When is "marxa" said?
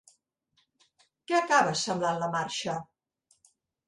2.37-2.79